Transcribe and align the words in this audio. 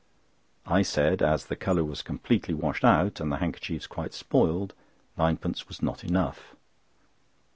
I 0.65 0.81
said, 0.81 1.21
as 1.21 1.45
the 1.45 1.55
colour 1.55 1.83
was 1.83 2.01
completely 2.01 2.55
washed 2.55 2.83
out 2.83 3.19
and 3.19 3.31
the 3.31 3.37
handkerchiefs 3.37 3.85
quite 3.85 4.15
spoiled, 4.15 4.73
ninepence 5.15 5.67
was 5.67 5.83
not 5.83 6.03
enough. 6.03 6.55